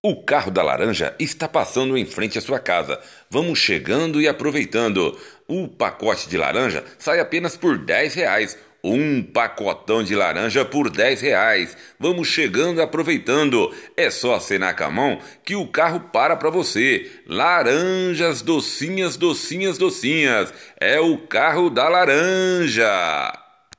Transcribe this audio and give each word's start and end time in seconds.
O 0.00 0.14
carro 0.22 0.52
da 0.52 0.62
laranja 0.62 1.12
está 1.18 1.48
passando 1.48 1.98
em 1.98 2.06
frente 2.06 2.38
à 2.38 2.40
sua 2.40 2.60
casa. 2.60 3.00
Vamos 3.28 3.58
chegando 3.58 4.20
e 4.20 4.28
aproveitando. 4.28 5.18
O 5.48 5.66
pacote 5.66 6.28
de 6.28 6.36
laranja 6.36 6.84
sai 6.96 7.18
apenas 7.18 7.56
por 7.56 7.76
10 7.76 8.14
reais. 8.14 8.56
Um 8.84 9.20
pacotão 9.24 10.04
de 10.04 10.14
laranja 10.14 10.64
por 10.64 10.88
10 10.88 11.20
reais. 11.20 11.76
Vamos 11.98 12.28
chegando 12.28 12.78
e 12.78 12.80
aproveitando. 12.80 13.74
É 13.96 14.08
só 14.08 14.36
acenar 14.36 14.76
com 14.76 14.84
a 14.84 14.90
mão 14.90 15.18
que 15.44 15.56
o 15.56 15.66
carro 15.66 15.98
para 16.12 16.36
para 16.36 16.48
você. 16.48 17.10
Laranjas 17.26 18.40
docinhas, 18.40 19.16
docinhas, 19.16 19.78
docinhas. 19.78 20.54
É 20.80 21.00
o 21.00 21.18
carro 21.18 21.68
da 21.70 21.88
laranja. 21.88 23.47